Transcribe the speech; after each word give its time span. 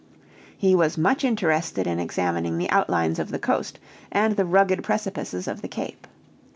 He 0.57 0.73
was 0.73 0.97
much 0.97 1.23
interested 1.23 1.85
in 1.85 1.99
examining 1.99 2.57
the 2.57 2.71
outlines 2.71 3.19
of 3.19 3.29
the 3.29 3.37
coast 3.37 3.77
and 4.11 4.35
the 4.35 4.45
rugged 4.45 4.83
precipices 4.83 5.47
of 5.47 5.61
the 5.61 5.67
Cape. 5.67 6.07